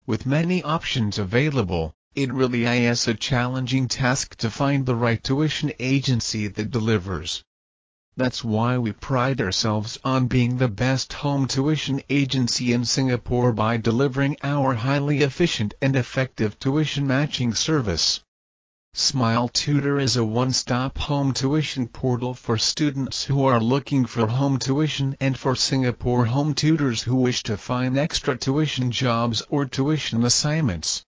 [0.07, 5.71] With many options available, it really is a challenging task to find the right tuition
[5.77, 7.43] agency that delivers.
[8.17, 13.77] That's why we pride ourselves on being the best home tuition agency in Singapore by
[13.77, 18.19] delivering our highly efficient and effective tuition matching service.
[18.93, 24.59] Smile Tutor is a one-stop home tuition portal for students who are looking for home
[24.59, 30.25] tuition and for Singapore home tutors who wish to find extra tuition jobs or tuition
[30.25, 31.05] assignments.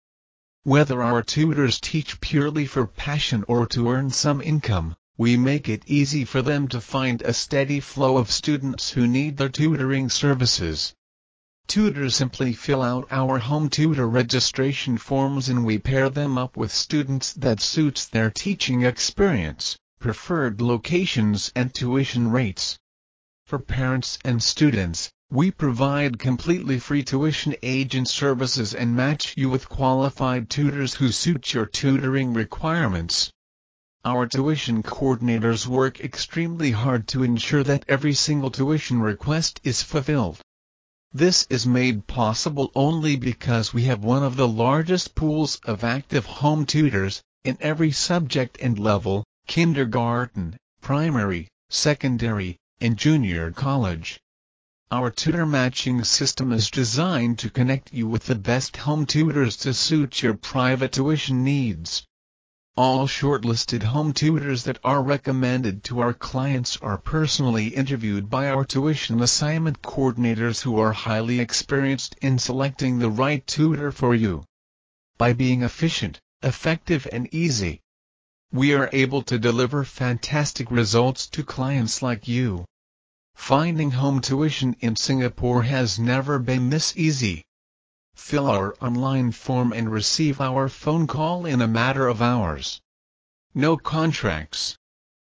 [0.63, 5.83] Whether our tutors teach purely for passion or to earn some income, we make it
[5.87, 10.95] easy for them to find a steady flow of students who need their tutoring services.
[11.67, 16.73] Tutors simply fill out our home tutor registration forms and we pair them up with
[16.73, 22.79] students that suits their teaching experience, preferred locations and tuition rates.
[23.47, 29.69] For parents and students, we provide completely free tuition agent services and match you with
[29.69, 33.31] qualified tutors who suit your tutoring requirements.
[34.05, 40.41] Our tuition coordinators work extremely hard to ensure that every single tuition request is fulfilled.
[41.13, 46.27] This is made possible only because we have one of the largest pools of active
[46.27, 54.19] home tutors, in every subject and level, kindergarten, primary, secondary, and junior college.
[54.91, 59.73] Our tutor matching system is designed to connect you with the best home tutors to
[59.73, 62.05] suit your private tuition needs.
[62.75, 68.65] All shortlisted home tutors that are recommended to our clients are personally interviewed by our
[68.65, 74.45] tuition assignment coordinators who are highly experienced in selecting the right tutor for you.
[75.19, 77.83] By being efficient, effective and easy,
[78.51, 82.65] we are able to deliver fantastic results to clients like you.
[83.35, 87.45] Finding home tuition in Singapore has never been this easy.
[88.15, 92.81] Fill our online form and receive our phone call in a matter of hours.
[93.55, 94.77] No contracts.